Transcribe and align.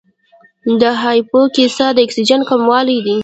د 0.81 0.83
هایپوکسیا 1.01 1.87
د 1.93 1.97
اکسیجن 2.05 2.41
کموالی 2.49 2.97
دی. 3.05 3.17